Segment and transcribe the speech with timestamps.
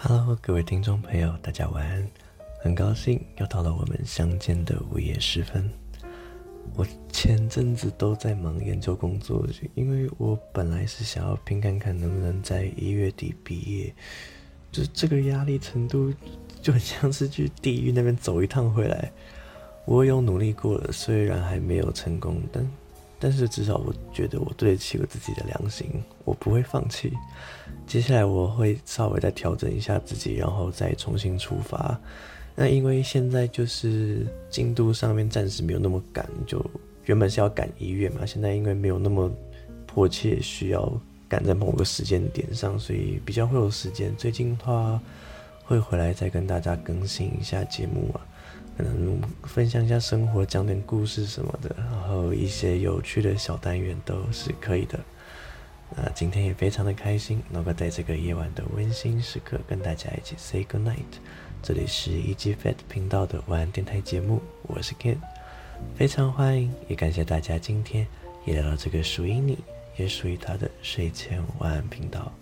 [0.00, 2.08] Hello，各位听众朋友，大家晚安。
[2.60, 5.68] 很高兴又到了我们相见的午夜时分。
[6.76, 9.44] 我前阵子都在忙研究工作，
[9.74, 13.92] 因为我本来是想要拼看看能不能在一月底毕业，
[14.70, 16.14] 就这个压力程度
[16.62, 19.10] 就很像是去地狱那边走一趟回来。
[19.84, 22.64] 我有努力过了，虽然还没有成功，但
[23.18, 25.86] 但是至少我觉得我对得起我自己的良心，
[26.24, 27.12] 我不会放弃。
[27.86, 31.98] 接下来我会稍微再调整一下自己，然后再重新出发。
[32.54, 36.64] 那因为现在就是进度上面暂时没有那么赶，就
[37.06, 39.30] 原本是要赶一月嘛，现在因为没有那么
[39.86, 40.92] 迫切需要
[41.28, 44.14] 赶在某个时间点上，所以比较会有时间。
[44.16, 45.00] 最近的话
[45.68, 48.26] 会回来再跟大家更新一下节目啊。
[48.74, 54.98] 可能分享一下生活，讲点故事什么的，然后一些有趣的小单元都是可以的。
[55.94, 61.18] 那今天也非常的开心，能够在这个夜晚的温馨时刻跟大家一起 say good night。
[61.62, 65.18] 这里是 EG Fat 频道的晚安电台节目，我是 Ken，
[65.94, 68.06] 非常欢迎，也感谢大家今天
[68.46, 69.58] 也来到这个属于你，
[69.98, 72.32] 也属于他的睡前晚安频道。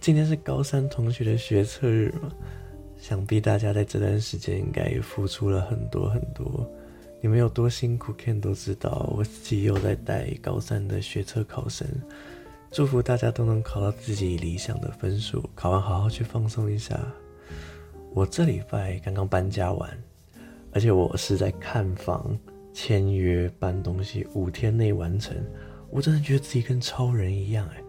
[0.00, 2.32] 今天是高三同学的学测日嘛。
[2.96, 6.66] 想必大家在这段时间应该也付出了很多很多，
[7.20, 9.10] 你们有多辛苦，Ken 都知道。
[9.14, 11.86] 我自己又在带高三的学测考生，
[12.70, 16.98] 祝福大家都能考到自己理想的分数，考完好好去放松一下。
[18.12, 19.90] 我这礼拜刚刚搬家完，
[20.72, 22.38] 而且我是在看房、
[22.72, 25.36] 签约、搬东西，五天内完成。
[25.90, 27.82] 我真的觉得自己跟超人一样哎！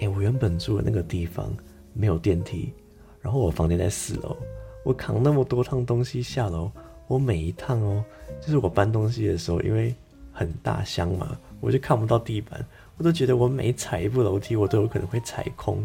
[0.00, 1.52] 哎，我原本住的那个地方
[1.92, 2.72] 没有电梯。
[3.20, 4.36] 然后我房间在四楼，
[4.84, 6.70] 我扛那么多趟东西下楼，
[7.06, 8.04] 我每一趟哦，
[8.38, 9.94] 就是我搬东西的时候，因为
[10.30, 12.62] 很大箱嘛，我就看不到地板，
[12.98, 15.82] 我都觉得我每踩一步楼梯，我都有可能会踩空，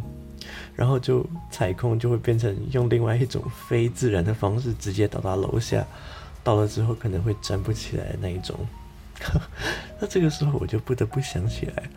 [0.75, 5.87] 然后就踩空就会变成用另外一种非自然的方式直接到达楼下，
[6.43, 8.59] 到了之后可能会站不起来的那一种，
[9.97, 11.89] 那这个时候我就不得不想起来。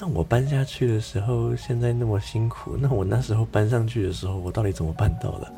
[0.00, 5.52] 那我搬下去的时候，现在那么辛苦， 那我那时候搬上去的时候，我到底怎么办到的？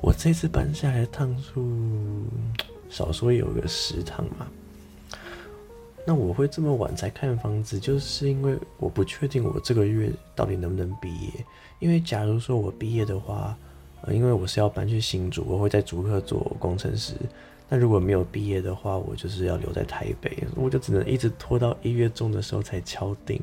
[0.00, 1.62] 我这次搬下来趟数，
[2.88, 4.46] 少说有个十趟嘛。
[6.06, 11.30] 那我会这么晚才看房子，就是因为我不确定我这个月到底能不能毕业。
[11.78, 13.54] 因为假如说我毕业的话，
[14.08, 17.14] 因为我是要搬去新竹，我会在竹科做工程师。
[17.68, 23.40] 那如果没有毕业的话，我就是要留在台北，我就只能一直拖到一月中的时候才敲定。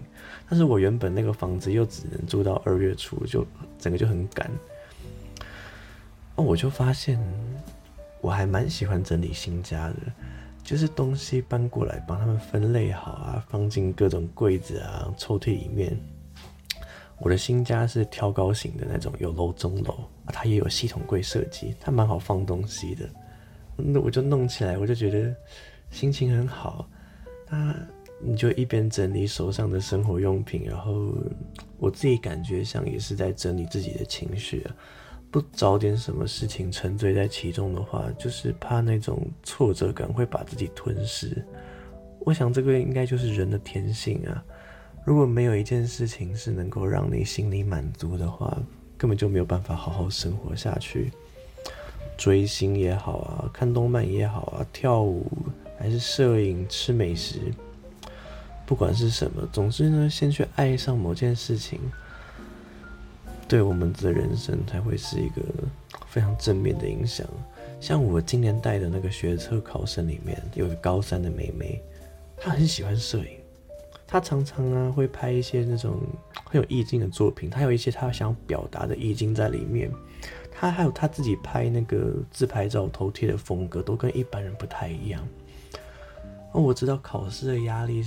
[0.47, 3.45] 但是我原本那个房子又只能住到二月初，就
[3.79, 4.49] 整个就很赶。
[6.35, 7.19] 那，我就发现
[8.21, 9.95] 我还蛮喜欢整理新家的，
[10.63, 15.99] 就是东西搬过来，帮他们分类好啊，放进各种柜子啊、抽屉里面。
[17.17, 23.09] 我的新家是挑高型的那种，有楼中楼，它也有系统柜设计，它蛮好放东西的。
[23.83, 25.35] 那我就弄起来，我就觉得
[25.89, 26.89] 心情很好。
[27.49, 27.75] 那
[28.21, 31.13] 你就一边整理手上的生活用品，然后
[31.77, 34.75] 我自己感觉像也是在整理自己的情绪啊。
[35.31, 41.45] 不找点什么事情沉醉在其中的话，就是怕那种挫折感会把自己吞噬。
[42.21, 44.43] 我想这个应该就是人的天性啊。
[45.05, 48.57] 如果没有一件事情是能够让你心里满足的话，
[48.97, 51.11] 根本就没有办法好好生活下去。
[52.19, 55.25] 追星也好啊，看动漫也好啊，跳舞
[55.79, 57.39] 还是摄影、吃美食，
[58.65, 61.79] 不管是什么，总之呢，先去爱上某件事情，
[63.47, 65.41] 对我们的人生才会是一个
[66.07, 67.25] 非常正面的影响。
[67.79, 71.81] 像我今年带的那个学测考生里面，有个高三的妹妹，
[72.35, 73.39] 她很喜欢摄影，
[74.05, 75.97] 她常常啊会拍一些那种
[76.43, 79.89] 很有意境的作品，她有一些她想表达的意境在里面。
[80.59, 85.25] 他还有他自己拍那个自拍照头贴的风格，都跟一般人不太一样。
[86.51, 88.03] 哦，我知道考试的压力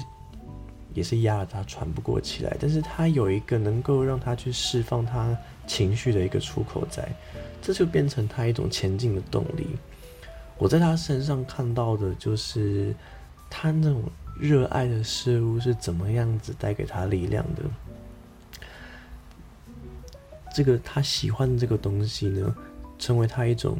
[0.93, 5.35] 也是压得他喘不过气来，但是他有一个能够让他去释放他
[5.67, 7.09] 情绪的一个出口在，
[7.63, 9.69] 这就变成他一种前进的动力。
[10.59, 12.95] 我在他身上看到的就是
[13.49, 14.03] 他那种
[14.39, 17.63] 热爱的事物是怎么样子带给他力量的。
[20.53, 22.55] 这个他喜欢的这个东西呢，
[22.99, 23.79] 成为他一种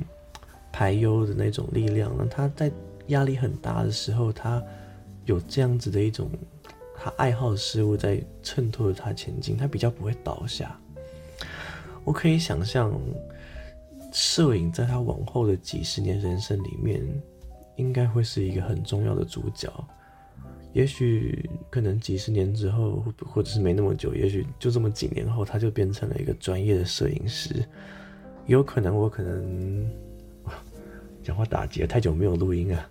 [0.73, 2.15] 排忧的那种力量。
[2.19, 2.71] 那他在
[3.09, 4.63] 压力很大的时候，他
[5.27, 6.31] 有这样子的一种
[6.97, 10.79] 他爱好的事物在衬托着他前进，他比较不会倒下。
[12.05, 12.93] 我可以想象，
[14.13, 17.01] 摄影在他往后的几十年人生里面，
[17.77, 19.73] 应该会是一个很重要的主角。
[20.73, 27.65] 也许可能几十年之后，或者是没那么久，也许就这么几年后，他就变成了一个专业的摄影师。
[28.47, 29.87] 有可能我可能
[31.23, 32.89] 讲话打结，太久没有录音啊，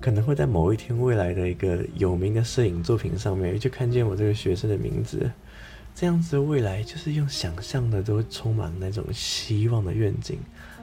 [0.00, 5.30] 可能会在某一天未来的一个有名的摄影作品上面，就看见我这个学生的名字。
[5.96, 10.38] 这样子未来，就是用想象的，都充满那种希望的愿景。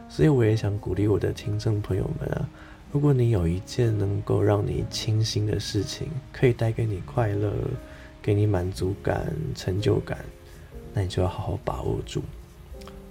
[0.10, 2.50] 所以我也想鼓励我的听众朋友们啊。
[2.94, 7.54] 如果你有一件能够让你清新的事情，可以带给你快乐、
[8.22, 10.18] 给你满足感、成就感，
[10.94, 12.22] 那你就要好好把握住。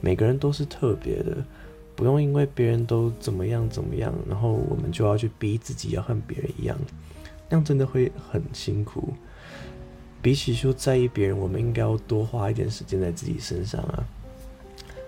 [0.02, 1.42] 每个人都是特别的，
[1.96, 6.78] 不用因为别人都怎么样怎么样，然后我们就要去逼自己要和别人一样，
[7.48, 9.14] 那样真的会很辛苦。
[10.20, 14.04] 比起说在意别人，我们应该要多花一点时间在自己身上啊。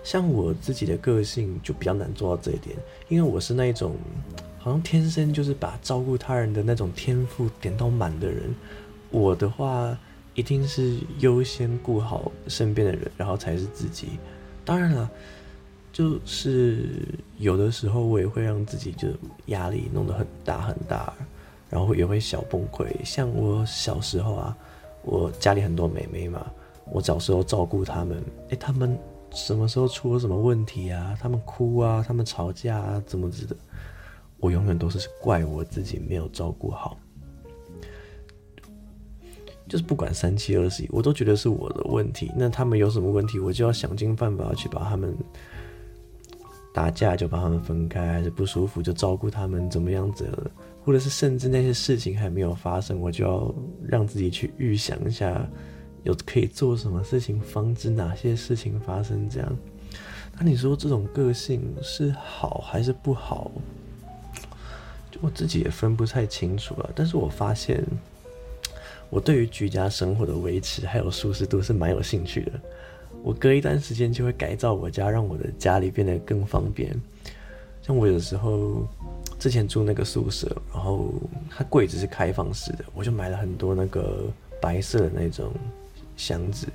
[0.03, 2.75] 像我自己的个性就比较难做到这一点，
[3.07, 3.95] 因为我是那一种。
[4.63, 8.55] 好像天生就是把照顾他人的那种天赋点到满的人。
[9.11, 9.95] 我的话，
[10.35, 14.11] 一定是优先顾好身边的人，然后才是自己。
[14.63, 15.11] 当然了，
[15.91, 16.87] 就是
[17.39, 19.09] 有的时候我也会让自己就
[19.47, 21.13] 压力弄得很大很大，
[21.69, 22.87] 然后也会小崩溃。
[23.03, 24.57] 像我小时候啊，
[25.03, 26.49] 我家里很多妹妹嘛，
[26.89, 28.97] 我小时候照顾他们，诶，他们
[29.33, 31.17] 什么时候出了什么问题啊？
[31.21, 33.53] 他们哭啊，他们吵架啊，怎么子的？
[34.37, 36.97] 我永远都是怪我自己没有照顾好，
[39.69, 42.31] 就是不管三七二十一，我都觉得是我的问题。
[42.35, 45.15] 那他们有什么问题，我就要想尽办法去把他们
[46.73, 50.27] 打架就把他们分开，还是不舒服就照顾他们，怎么样子？
[50.83, 55.49] 或者是甚至那些事情还没有发生，我就要让自己去预想一下，
[56.03, 59.29] 有可以做什么事情防止哪些事情发生。
[59.29, 59.57] 这样，
[60.37, 63.49] 那你说这种个性是好还是不好？
[65.23, 67.81] 我自己也分不太清楚了，但是我发现，
[69.09, 72.51] 我对于居家生活的维持还有舒适度是蛮有兴趣的。
[73.23, 76.93] 我隔一段时间就会改造我家，让我的家里变得更方便。
[77.81, 78.85] 像我有时候
[79.39, 81.13] 之前住那个宿舍，然后
[81.49, 84.25] 它柜子是开放式的，我就买了很多那个
[84.59, 85.53] 白色的那种
[86.17, 86.67] 箱子。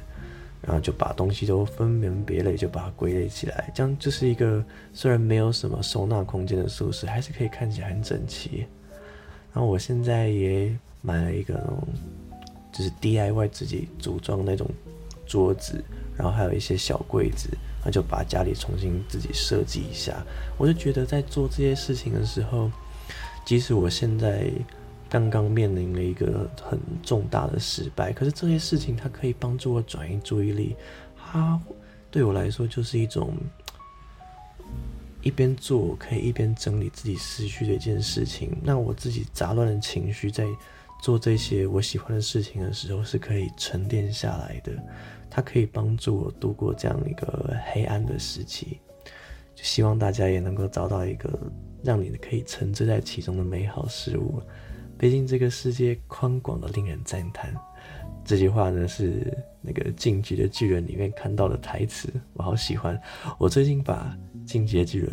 [0.68, 4.62] 然后就把东西都分门别类，就把它归类起来，这样就是一个
[4.92, 8.66] 虽然没有什么收纳空间的宿舍，还是可以看起来很整齐。
[9.50, 10.70] 然后我现在也
[11.00, 11.88] 买了一个那种，
[12.70, 14.70] 就是 DIY 自己组装那种
[15.26, 15.82] 桌子，
[16.14, 17.48] 然后还有一些小柜子，
[17.82, 20.22] 那就把家里重新自己设计一下。
[20.58, 22.70] 我就觉得在做这些事情的时候，
[23.46, 24.50] 即使我现在。
[25.10, 30.76] 刚刚面临了一个很重大的失败，可是这些事情它可以帮助我转移注意力，
[31.16, 31.60] 它
[32.10, 33.34] 对我来说就是一种
[35.22, 38.56] 一边做可以一边整理自己思绪的一件事情。
[38.62, 40.44] 那我自己杂乱的情绪在
[41.02, 44.72] 做这些我喜欢的事情的时候是可以沉淀下来的，
[45.30, 48.78] 它可以帮助我度过这样一个黑暗的时期。
[49.54, 51.36] 就希望大家也能够找到一个
[51.82, 54.40] 让你可以沉醉在其中的美好事物。
[54.98, 57.54] 毕竟这个世界宽广的令人赞叹，
[58.24, 63.00] 这句话呢是那个《进击的巨人》里面看到的台词，我好喜欢。
[63.38, 64.12] 我最近把
[64.44, 65.10] 《进击的巨人》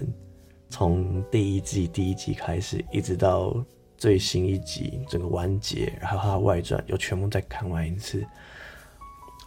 [0.72, 3.64] 从第一季第一集开始，一直到
[3.96, 8.26] 最新一集整个完结，然后它的外传又全部再看完一次。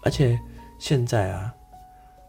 [0.04, 0.38] 而且
[0.78, 1.52] 现在啊，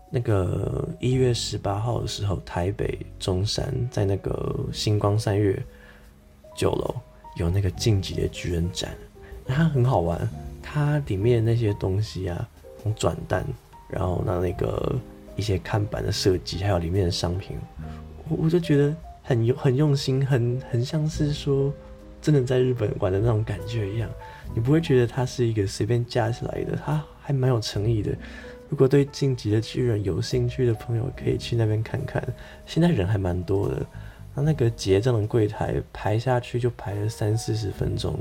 [0.10, 5.63] 那个一月十八号的时候，台北中山在那个星光三月
[6.58, 6.96] 酒楼。
[7.39, 8.91] 有那个晋级的巨人展，
[9.46, 10.29] 它很好玩。
[10.62, 12.48] 它里面那些东西啊，
[12.84, 13.43] 从转蛋，
[13.89, 14.96] 然后那那个
[15.36, 17.58] 一些看板的设计，还有里面的商品，
[18.27, 21.74] 我我就觉得很用很用心，很很像是说
[22.22, 24.08] 真的在日本玩的那种感觉一样。
[24.53, 28.12] 你不会觉得它是一个随便架起来的，它还蛮有诚意的。
[28.69, 32.24] 如果对晋级的巨人有兴趣的朋友，可以去那边看看。
[32.67, 33.84] 现在人还蛮多的。
[34.39, 38.15] 他那个结账的柜台排下去就排了三四十分钟，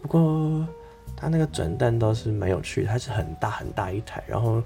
[0.00, 0.66] 不过
[1.14, 4.62] 他那个转蛋倒是蛮有趣的，它是很大很大一台，然后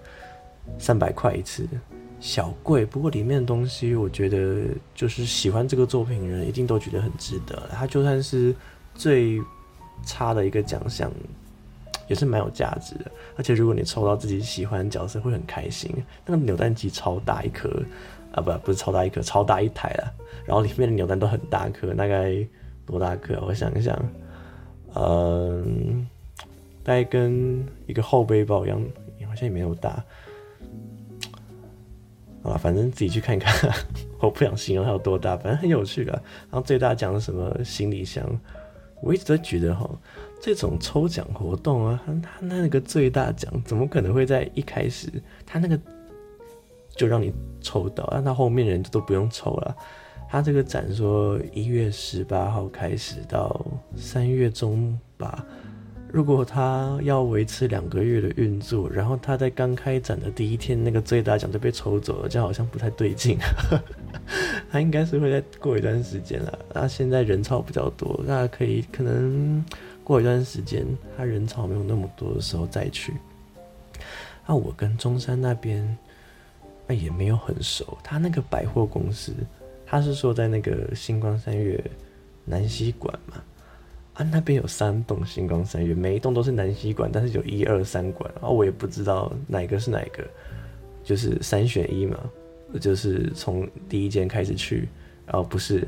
[0.78, 1.66] 三百块一次，
[2.20, 2.86] 小贵。
[2.86, 4.62] 不过里面的东西，我觉得
[4.94, 7.60] 就是喜欢这个作品的人一定都觉得很值得。
[7.72, 8.54] 它就算是
[8.94, 9.42] 最
[10.06, 11.10] 差的一个奖项，
[12.06, 13.10] 也是蛮有价值的。
[13.36, 15.92] 而且如果你抽到自己喜欢的角色，会很开心。
[16.24, 17.68] 那个扭蛋机超大一颗。
[18.34, 20.12] 啊不，不是超大一颗，超大一台了。
[20.44, 22.34] 然后里面的扭蛋都很大颗，大概
[22.84, 23.42] 多大颗？
[23.46, 23.96] 我想一想，
[24.94, 26.06] 嗯，
[26.82, 28.82] 大概跟一个后背包一样，
[29.26, 30.04] 好像也没有大。
[32.42, 33.72] 啊，反正自己去看看。
[34.20, 36.12] 我不想形容它有多大，反正很有趣的。
[36.12, 38.24] 然后最大奖是什么行李箱？
[39.00, 39.88] 我一直都觉得哈，
[40.40, 45.08] 这种抽奖活动啊，它那个最大奖怎么可能会在一开始
[45.46, 45.78] 它那个
[46.96, 49.76] 就让你抽到，让他后面人都不用抽了。
[50.28, 53.64] 他这个展说一月十八号开始到
[53.96, 55.44] 三月中吧。
[56.10, 63.36] 如果他要维持两个月的运作，然后他在刚开展的第一天那个最大奖就被抽走了，这样好像不太对劲。
[64.70, 66.58] 他应该是会再过一段时间了。
[66.72, 69.64] 那现在人潮比较多，那可以可能
[70.04, 70.86] 过一段时间，
[71.16, 73.14] 他人潮没有那么多的时候再去。
[74.46, 75.98] 那我跟中山那边
[76.86, 79.32] 那也没有很熟，他那个百货公司，
[79.86, 81.82] 他是说在那个星光三月
[82.44, 83.42] 南西馆嘛。
[84.14, 90.24] 啊，那边有三栋星光三月，每一栋都是南西馆，但是有一二三馆，然啊，我也不知道哪个是哪个，
[91.02, 92.16] 就是三选一嘛，
[92.80, 94.88] 就是从第一间开始去，
[95.26, 95.78] 然后不是，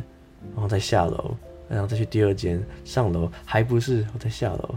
[0.54, 1.36] 然后再下楼，
[1.68, 4.74] 然后再去第二间，上楼还不是，然后再下楼，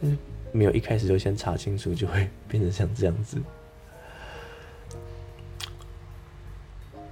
[0.00, 0.18] 嗯，
[0.50, 3.38] 没有一开始就先查清楚，就会变成像这样子。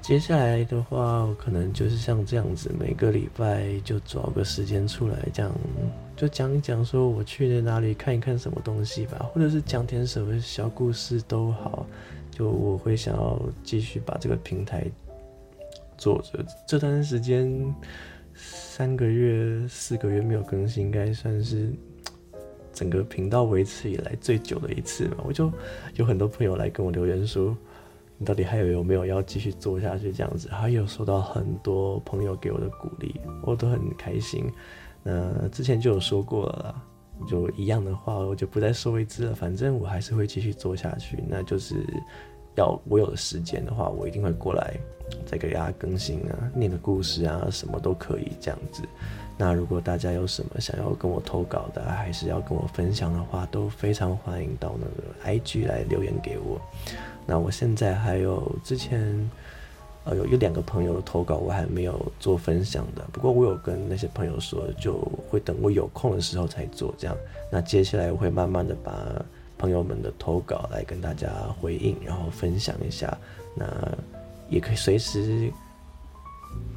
[0.09, 5.53] 接下来的话，我可能就是像这样子，每个礼拜就找个时间出来，这样
[6.17, 11.85] 就讲一讲，说我去了哪里看一看什么东西吧，或者是讲点什么小故事都好。
[12.31, 14.87] 就我会想要继续把这个平台
[15.99, 16.43] 做着。
[16.67, 17.75] 这段时间
[18.35, 21.71] 三个月、四个月没有更新，应该算是
[22.73, 25.19] 整个频道维持以来最久的一次吧。
[25.23, 25.53] 我就
[25.97, 27.55] 有很多朋友来跟我留言说。
[28.19, 30.49] 你到底还有有没有要继续做下去这样子？
[30.51, 34.45] 还有收到很多朋友给我的鼓励，我都很开心。
[35.05, 36.83] 那之前就有说过了啦，
[37.29, 39.35] 就一样的话，我就不再说一次了。
[39.35, 41.23] 反正我还是会继续做下去。
[41.29, 41.77] 那就是
[42.57, 44.75] 要我有时间的话，我一定会过来
[45.25, 48.83] 再给大家更新啊，念个故事啊，什么都可以这样子。
[49.41, 56.61] 那如果大家有什么想要跟我投稿的，还是要跟我分享的话，都非常欢迎到那个 IG 来留言给我。
[57.31, 59.31] 那我现在还有之前，
[60.05, 64.95] 呃，有一两个朋友的投稿我还没有做分享的，不过我有跟那些朋友说，就
[65.29, 67.15] 会等我有空的时候才做这样。
[67.53, 69.23] 那接下来我会慢慢的把
[69.59, 71.29] 朋友们的投稿来跟大家
[71.61, 73.15] 回应，然后分享一下。
[73.55, 73.67] 那
[74.49, 75.53] 也可以随时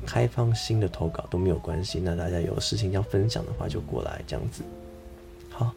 [0.05, 2.01] 开放新的投稿都没有关系。
[2.03, 4.63] 那大家有事情要分享的话就过来这样子。
[5.49, 5.71] 好，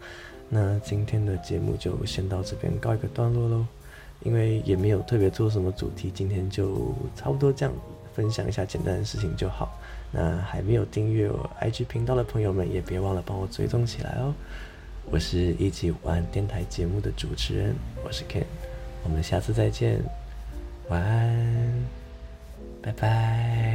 [0.48, 3.64] 那今天的节目就先到这边告一个段落喽。
[4.22, 7.74] 因为也没有特别做什么主题，今天就差不多这样
[8.14, 9.78] 分享一下简单的事情就好。
[10.12, 14.32] 那还没有订阅我 IG 频道的朋友们，也别忘了帮我追踪起来哦。
[15.10, 18.44] 我是一起玩电台节目的主持人，我是 Ken，
[19.02, 20.00] 我们下次再见，
[20.88, 21.84] 晚安，
[22.80, 23.73] 拜拜。